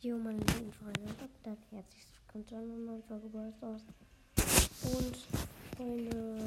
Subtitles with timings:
[0.00, 3.52] Jo, meine lieben Freunde, habt herzlich willkommen zu einer neuen Folge Brawl
[4.84, 5.16] Und,
[5.76, 6.44] Freunde,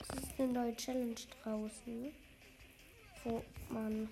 [0.00, 2.12] es ist eine neue Challenge draußen,
[3.22, 4.08] wo man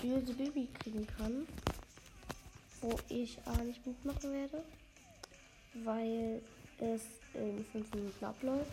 [0.00, 1.46] böse Baby kriegen kann,
[2.80, 4.64] wo ich aber nicht mitmachen werde,
[5.84, 6.40] weil
[6.78, 7.02] es
[7.34, 8.72] in 5 Minuten abläuft.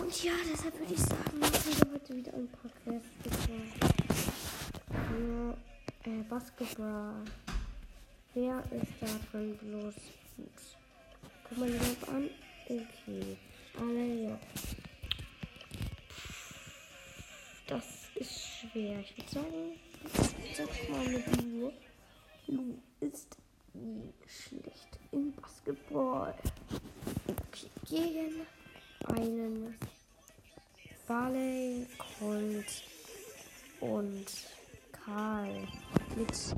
[0.00, 3.97] Und ja, deshalb würde ich sagen, machen wir heute wieder ein paar Quests.
[6.08, 7.22] Äh, Basketball.
[8.32, 9.94] Wer ist da drin bloß?
[11.46, 12.30] Guck mal die an.
[12.64, 13.36] Okay.
[13.78, 14.38] Alle ja.
[17.66, 19.00] Das ist schwer.
[19.00, 19.80] Ich würde sagen,
[20.56, 21.72] sag mal mit Lu.
[22.46, 23.36] Lu ist
[23.74, 26.34] nie schlecht im Basketball.
[27.26, 28.46] Okay, gegen
[29.08, 29.74] einen
[31.06, 31.86] Barley,
[32.18, 32.82] Colt
[33.80, 34.26] und
[35.08, 35.66] Karl
[36.16, 36.54] mit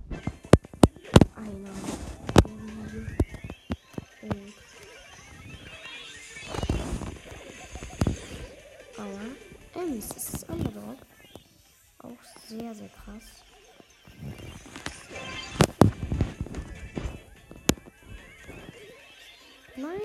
[1.37, 1.75] einer
[2.43, 3.07] und
[8.99, 9.37] einer
[9.75, 10.09] Ems.
[10.09, 10.99] Das ist Underdog.
[11.99, 13.25] Auch sehr, sehr krass.
[19.77, 20.01] Nein!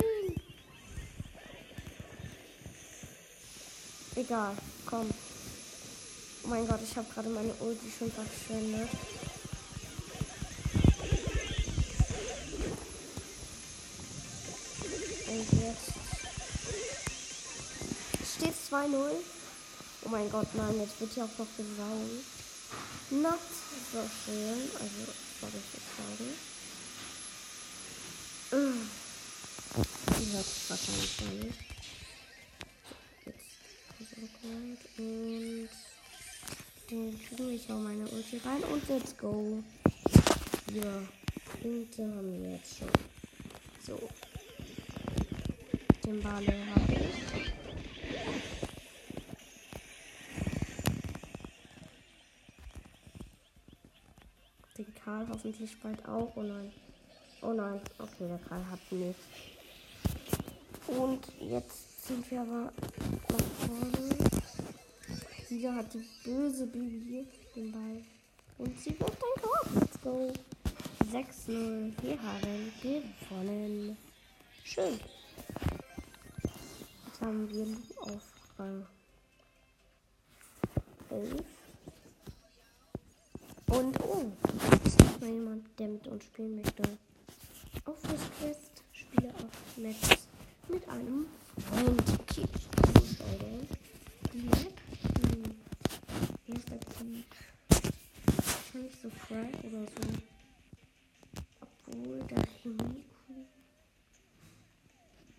[4.15, 5.09] Egal, komm.
[6.43, 8.89] Oh mein Gott, ich habe gerade meine Ulti schon verschwendet.
[18.75, 19.23] 2-0.
[20.03, 22.25] Oh mein Gott, nein, jetzt wird hier auch noch gesaugt.
[23.09, 23.39] Not
[23.93, 24.69] so schön.
[24.73, 26.29] Also, soll ich jetzt sagen.
[30.19, 31.59] Die hört wahrscheinlich nicht.
[33.25, 33.45] Jetzt
[34.43, 35.69] und
[36.91, 39.63] den tue ich auch meine Ulti rein und let's go.
[40.73, 41.01] Ja,
[41.61, 42.89] Punkte haben wir jetzt schon.
[43.87, 44.09] So.
[46.05, 47.15] Den Barley habe ich.
[54.77, 56.31] Den Karl hoffentlich bald auch.
[56.35, 56.71] Oh nein.
[57.41, 57.81] Oh nein.
[57.99, 59.21] Okay, der Karl hat nichts.
[60.87, 64.15] Und jetzt sind wir aber nach vorne.
[65.49, 68.01] Wieder hat die böse Bibi den Ball.
[68.59, 69.59] Und sie wirft ein Tor.
[69.75, 70.31] Let's go.
[71.11, 71.91] 6-0.
[72.01, 73.97] Wir haben gewonnen.
[74.63, 74.99] Schön.
[77.07, 77.67] Jetzt haben wir
[77.99, 78.21] auf
[78.57, 78.85] Rang
[81.09, 81.43] 11.
[83.67, 84.31] Und oh,
[85.25, 86.83] mal jemand, der mit uns spielen möchte.
[87.85, 90.19] Auf das Quest spiele auf Match
[90.67, 91.25] mit einem
[91.57, 92.03] Freund.
[92.21, 92.45] Okay,
[94.33, 94.75] Map
[98.73, 100.03] nicht so frei oder so.
[101.61, 103.45] Obwohl der Chemiku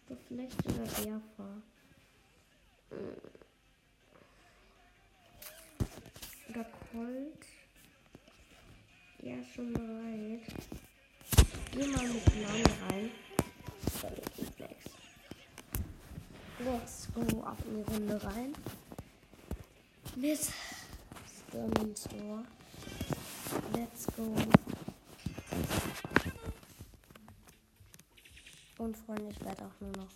[0.09, 1.63] so vielleicht sogar der war.
[6.49, 7.47] Oder Colt.
[9.23, 10.43] Ja, schon bereit.
[11.72, 13.11] Geh mal mit Nani rein.
[16.59, 18.55] Let's go in die Runde rein.
[20.16, 22.45] Mit Sturm Store.
[23.75, 24.34] Let's go.
[28.78, 30.12] Und Freunde, ich werde auch nur noch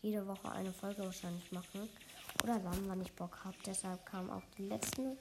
[0.00, 1.88] jede Woche eine Folge wahrscheinlich machen.
[2.42, 3.56] Oder dann, wann ich Bock habe.
[3.66, 5.18] Deshalb kam auch die letzten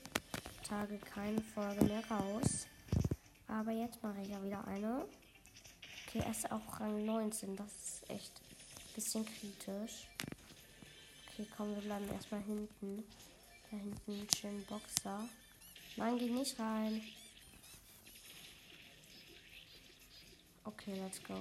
[0.67, 2.67] Tage keine Folge mehr raus.
[3.47, 5.06] Aber jetzt mache ich ja wieder eine.
[6.08, 7.56] Okay, er ist auch Rang 19.
[7.56, 10.08] Das ist echt ein bisschen kritisch.
[11.28, 13.03] Okay, komm, wir bleiben erstmal hinten.
[13.69, 15.28] Da hinten schönen Boxer.
[15.96, 17.02] Nein, geh nicht rein.
[20.63, 21.36] Okay, let's go.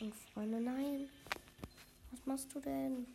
[0.00, 1.08] Und Freunde, nein.
[2.10, 3.06] Was machst du denn?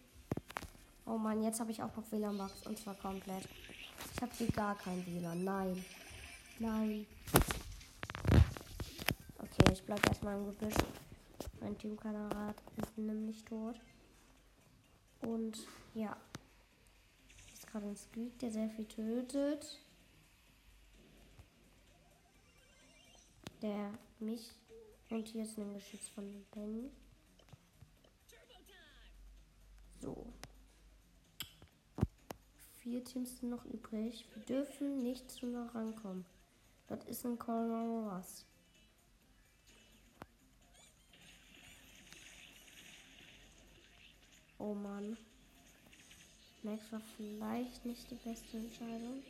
[1.07, 3.47] Oh Mann, jetzt habe ich auch noch WLAN-Box und zwar komplett.
[4.13, 5.43] Ich habe hier gar kein WLAN.
[5.43, 5.85] Nein.
[6.59, 7.07] Nein.
[9.39, 10.75] Okay, ich bleibe erstmal im Gebüsch.
[11.61, 13.79] Mein Teamkamerad ist nämlich tot.
[15.21, 15.57] Und
[15.95, 16.15] ja.
[17.53, 19.79] Ist gerade ein Squeak, der sehr viel tötet.
[23.61, 24.51] der mich
[25.09, 26.91] und hier ist ein Geschütz von Penny.
[29.99, 30.33] So.
[32.89, 34.23] Vier Teams sind noch übrig.
[34.33, 36.25] Wir dürfen nicht zu nah rankommen.
[36.87, 38.45] Das ist ein Call was.
[44.57, 45.17] Oh Mann.
[46.63, 49.21] Max war vielleicht nicht die beste Entscheidung.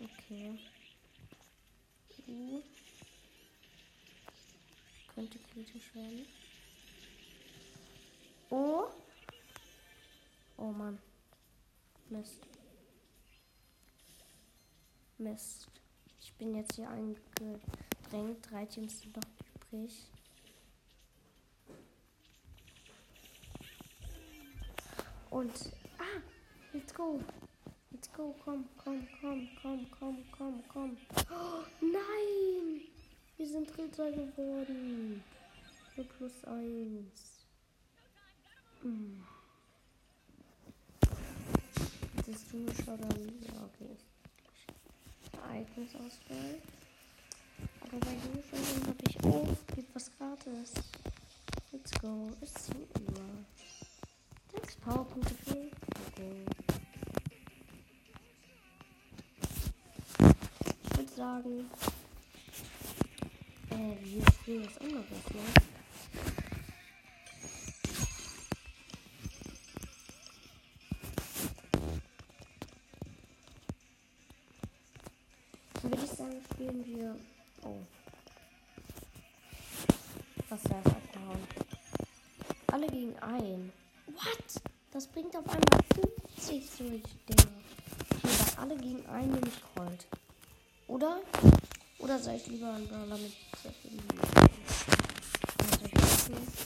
[0.00, 0.58] Okay.
[2.26, 2.60] Uh.
[5.14, 6.26] Könnte kritisch werden.
[8.54, 8.86] Oh.
[10.58, 10.98] Oh Mann.
[12.10, 12.46] Mist.
[15.16, 15.68] Mist.
[16.20, 18.50] Ich bin jetzt hier eingedrängt.
[18.50, 19.22] Drei Teams sind noch
[19.72, 20.06] übrig.
[25.30, 25.72] Und.
[25.98, 26.20] Ah!
[26.74, 27.20] Let's go!
[27.90, 28.34] Let's go!
[28.44, 30.96] Komm, komm, komm, komm, komm, komm, komm.
[31.30, 32.82] Oh, nein!
[33.38, 35.24] Wir sind Dritter geworden.
[35.94, 37.41] Für plus eins.
[38.82, 39.22] Hm.
[42.26, 42.98] Das du schon.
[43.40, 43.96] Ja, okay.
[45.32, 46.58] Ereignisauswahl.
[47.80, 50.72] Aber bei Duschen habe ich auch gibt was gratis.
[51.70, 52.30] Let's go.
[52.40, 53.46] Es sind immer.
[54.52, 55.70] Sechs Powerpunkte für
[56.08, 56.44] okay.
[60.84, 61.70] Ich würde sagen,
[63.70, 66.41] äh, wir spielen was anderes, ne?
[80.64, 81.46] Ist abgehauen?
[82.70, 83.72] Alle gegen ein.
[84.06, 84.62] What?
[84.92, 85.80] Das bringt auf einmal
[86.36, 87.52] 50 solche Dinger.
[88.10, 90.06] Okay, alle gegen einen nehme ich Colt.
[90.86, 91.20] Oder?
[91.98, 93.32] Oder soll ich lieber einen Brawler mit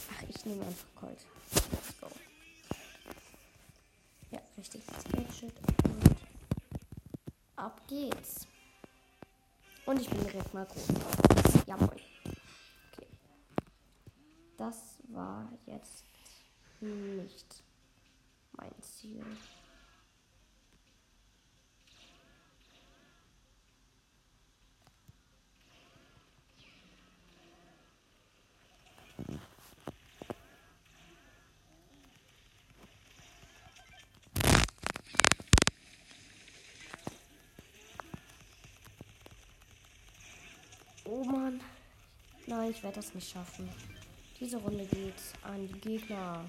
[0.09, 1.25] Ach, ich nehme einfach Colt.
[1.71, 2.07] Let's go.
[4.31, 4.81] Ja, richtig.
[5.11, 5.53] Gadget.
[5.85, 6.15] Und
[7.55, 8.45] ab geht's.
[9.85, 10.87] Und ich bin direkt mal groß.
[11.65, 11.87] Jawohl.
[11.87, 12.16] Okay.
[14.57, 16.03] Das war jetzt
[16.81, 17.63] nicht
[18.53, 19.23] mein Ziel.
[41.05, 41.61] Oh Mann.
[42.47, 43.69] Nein, ich werde das nicht schaffen.
[44.39, 46.45] Diese Runde geht an die Gegner.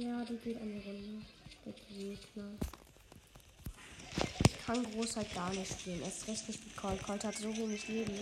[0.00, 1.24] Ja, die geht die Runde.
[1.66, 2.52] Der Gegner.
[4.44, 6.00] Ich kann groß halt gar nicht spielen.
[6.02, 7.02] Er ist recht nicht wie Colt.
[7.02, 8.14] Colt hat so wenig Leben.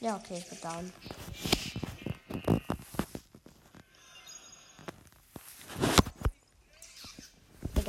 [0.00, 0.92] Ja, okay, ich bin down.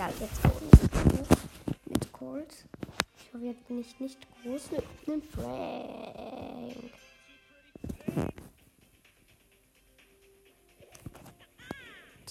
[0.02, 0.42] Egal, jetzt
[1.88, 2.66] mit Colt.
[3.18, 6.94] Ich hoffe, jetzt bin ich nicht groß mit einem Frank.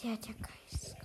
[0.02, 0.96] Der hat ja Geist.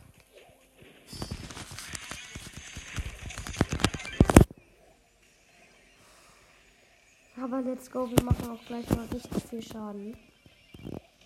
[7.41, 10.17] Aber let's go, wir machen auch gleich mal richtig viel Schaden.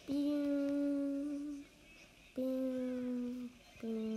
[0.07, 1.63] Bing,
[2.35, 4.08] bing, bing.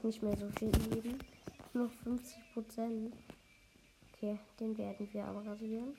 [0.00, 1.18] Auch nicht mehr so viel Leben.
[1.72, 3.14] Nur 50 Prozent.
[4.12, 5.96] Okay, den werden wir aber rasieren.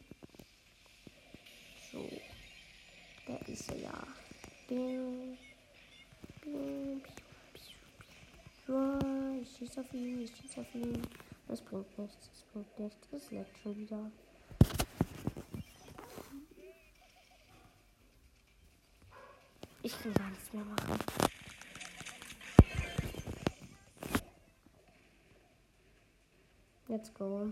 [1.91, 2.09] So.
[3.27, 4.03] Da ist er ja.
[4.67, 5.37] Bing.
[6.41, 7.01] Bing.
[8.67, 8.99] Ja,
[9.41, 11.01] ich schieße auf ihn, ich schieße auf ihn.
[11.47, 13.07] Das bringt nichts, das bringt nichts.
[13.11, 14.11] Das leckt schon wieder.
[19.83, 21.30] Ich kann gar nichts mehr machen.
[26.91, 27.49] Let's go.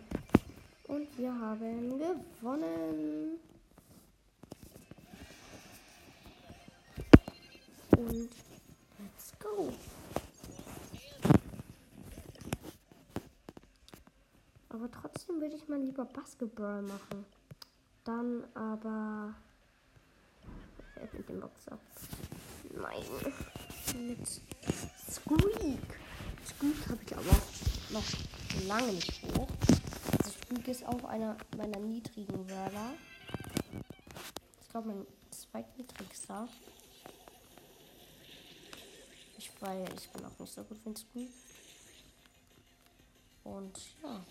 [0.89, 3.39] Und wir haben gewonnen.
[7.95, 8.29] Und
[8.99, 9.71] let's go.
[14.67, 17.25] Aber trotzdem würde ich mal lieber Basketball machen.
[18.03, 19.35] Dann aber.
[21.13, 21.79] Mit dem Boxer.
[22.73, 23.05] Nein.
[24.05, 24.27] Mit
[25.09, 25.79] Squeak.
[26.45, 27.35] Squeak habe ich aber
[27.91, 29.47] noch lange nicht hoch.
[30.17, 32.93] Also Squeak ist auch einer meiner niedrigen Wörter.
[34.61, 36.47] Ich glaube, mein zweitniedrigster.
[39.37, 41.31] Ich, weil ich bin auch nicht so gut mit Squeak.
[43.43, 44.23] Und ja.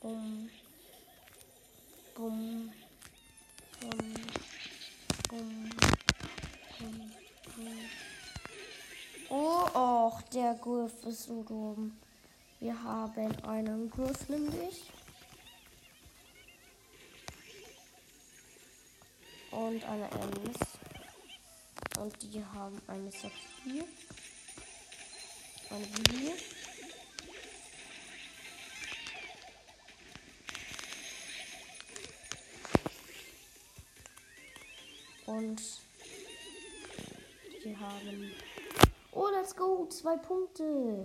[0.00, 0.50] Bum.
[2.14, 2.72] Bum.
[3.80, 4.14] Bum.
[5.28, 5.70] Bum.
[6.78, 7.12] Bum.
[7.56, 8.03] Bum.
[9.36, 11.98] Oh, och, der Griff ist so dumm.
[12.60, 14.92] Wir haben einen Griff nämlich.
[19.50, 20.58] Und eine Ems.
[21.98, 23.84] Und die haben eine Saphir.
[25.70, 26.32] Eine Bibi.
[35.26, 35.60] Und
[37.64, 38.53] die haben.
[39.16, 39.86] Oh, let's go!
[39.90, 41.04] Zwei Punkte.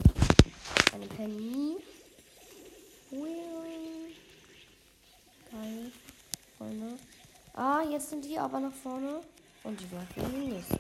[0.94, 1.78] Eine Penny.
[5.51, 5.92] Geil.
[6.58, 6.98] Freunde.
[7.54, 9.22] Ah, jetzt sind die aber nach vorne.
[9.63, 10.80] Und die werfen den nächsten.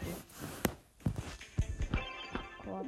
[2.63, 2.87] Korb.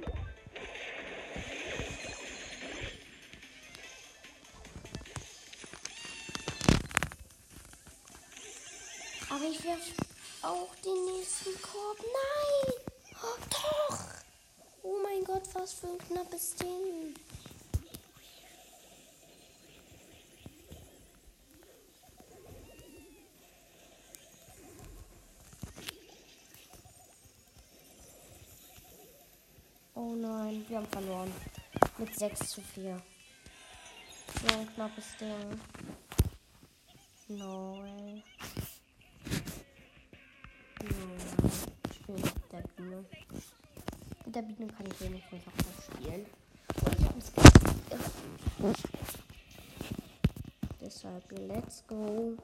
[9.29, 9.93] Aber ich werfe
[10.41, 11.97] auch den nächsten Korb.
[11.99, 12.73] Nein!
[13.23, 13.80] Oh, doch!
[14.93, 17.15] Oh mein Gott, was für ein knappes Ding.
[29.95, 31.31] Oh nein, wir haben verloren.
[31.97, 33.01] Mit 6 zu 4.
[34.41, 35.61] So ein knappes Ding.
[37.29, 38.23] No way.
[40.83, 41.15] No.
[41.89, 43.05] Ich spiele mit der Biene.
[44.31, 46.25] Mit der Biene kann ich wenigstens auch was spielen.
[46.85, 47.31] Und ich habe es
[50.79, 52.37] Deshalb, let's go.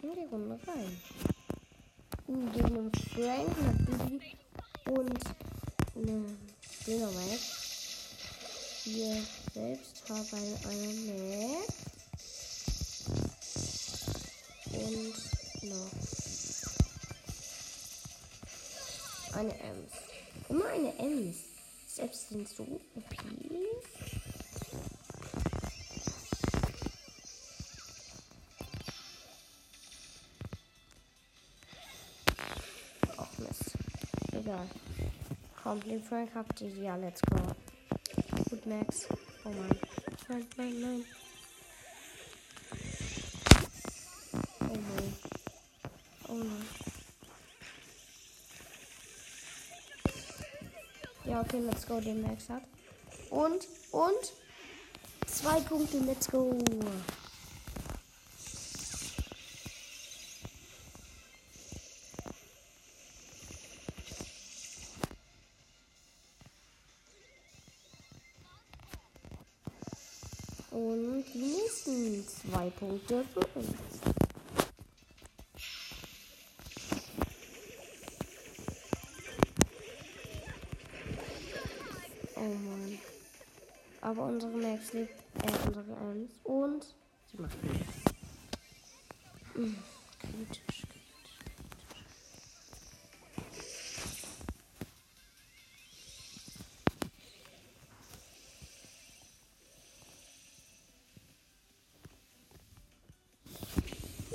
[0.00, 0.96] In die Runde rein.
[2.26, 4.32] Gegen einen Frank, eine Bibi
[4.86, 5.20] und
[5.94, 6.24] eine
[6.86, 7.46] Dynamite.
[8.86, 9.22] Wir
[9.52, 11.68] selbst haben eine Mac.
[14.72, 15.16] Und
[15.68, 15.92] noch
[19.34, 20.05] eine Ems.
[20.56, 21.36] Immer eine Ems.
[21.86, 22.80] Selbst sind so OP.
[33.18, 33.76] Ach Mist.
[34.32, 34.66] Egal.
[35.62, 36.70] Komm, den Frank habt ihr.
[36.70, 37.36] Ja, let's go.
[38.48, 39.08] Gut, Max.
[39.44, 39.78] Oh Mann.
[40.30, 41.04] Nein, nein, nein.
[51.46, 52.62] Okay, let's go, den Max hat.
[53.30, 54.32] Und, und.
[55.26, 56.56] Zwei Punkte, let's go.
[70.70, 74.15] Und die nächsten zwei Punkte für uns.
[82.54, 82.98] Mann.
[84.00, 86.32] Aber unsere Max lebt, äh, unsere Ems.
[86.44, 86.94] Und
[87.30, 87.86] sie macht nichts.
[89.54, 89.74] Mm,
[90.18, 91.38] Kritisch, kritisch.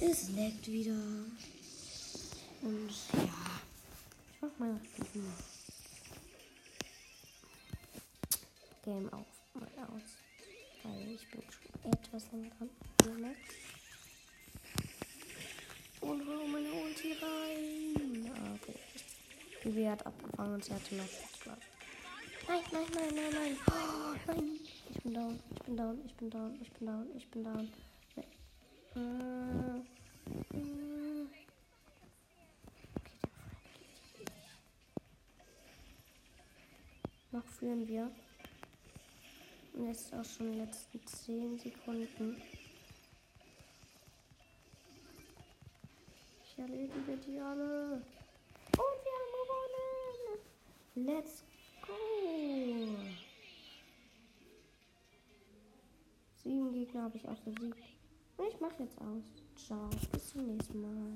[0.01, 0.91] Es leckt wieder.
[2.62, 3.62] Und ja.
[4.34, 5.34] Ich mach mal diesen
[8.92, 10.18] Game auf mal aus.
[10.84, 12.70] Weil ich bin schon etwas lang dran.
[16.02, 18.32] Und hau meine Ulti rein.
[18.56, 18.76] Okay.
[19.64, 21.06] Die Weh hat abgefangen und sie hatte noch
[21.42, 21.58] Schlag.
[22.50, 23.58] Nein, nein, nein, nein, nein.
[23.68, 24.60] Oh, nein.
[24.90, 27.72] Ich bin down, ich bin down, ich bin down, ich bin down, ich bin down.
[28.18, 28.28] Nee.
[28.96, 29.78] Äh,
[30.58, 31.26] äh.
[32.96, 33.20] Okay.
[37.32, 38.12] Noch führen wir.
[39.82, 42.40] Und jetzt auch schon die letzten 10 Sekunden.
[46.46, 47.94] Ich erledige die alle.
[47.94, 49.32] Und wir haben
[50.94, 51.08] gewonnen.
[51.08, 51.44] Let's
[51.82, 51.94] go.
[56.44, 57.84] Sieben Gegner habe ich auch besiegt.
[58.38, 59.24] Und ich mache jetzt aus.
[59.56, 59.90] Ciao.
[60.12, 61.12] Bis zum nächsten Mal.